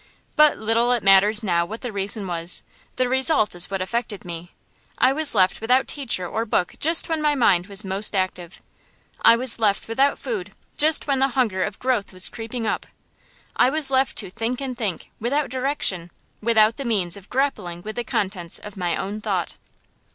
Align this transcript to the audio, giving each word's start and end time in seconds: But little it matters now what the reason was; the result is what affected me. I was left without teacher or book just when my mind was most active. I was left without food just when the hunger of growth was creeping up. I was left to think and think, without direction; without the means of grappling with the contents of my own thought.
But 0.35 0.57
little 0.57 0.91
it 0.93 1.03
matters 1.03 1.43
now 1.43 1.63
what 1.63 1.81
the 1.81 1.91
reason 1.91 2.25
was; 2.25 2.63
the 2.95 3.07
result 3.07 3.53
is 3.53 3.69
what 3.69 3.83
affected 3.83 4.25
me. 4.25 4.51
I 4.97 5.13
was 5.13 5.35
left 5.35 5.61
without 5.61 5.87
teacher 5.87 6.27
or 6.27 6.43
book 6.43 6.73
just 6.79 7.07
when 7.07 7.21
my 7.21 7.35
mind 7.35 7.67
was 7.67 7.85
most 7.85 8.15
active. 8.15 8.63
I 9.21 9.35
was 9.35 9.59
left 9.59 9.87
without 9.87 10.17
food 10.17 10.53
just 10.75 11.05
when 11.05 11.19
the 11.19 11.27
hunger 11.37 11.63
of 11.63 11.77
growth 11.77 12.13
was 12.13 12.29
creeping 12.29 12.65
up. 12.65 12.87
I 13.55 13.69
was 13.69 13.91
left 13.91 14.17
to 14.17 14.31
think 14.31 14.59
and 14.59 14.75
think, 14.75 15.11
without 15.19 15.51
direction; 15.51 16.09
without 16.41 16.77
the 16.77 16.85
means 16.85 17.15
of 17.15 17.29
grappling 17.29 17.83
with 17.83 17.95
the 17.95 18.03
contents 18.03 18.57
of 18.57 18.75
my 18.75 18.95
own 18.95 19.21
thought. 19.21 19.53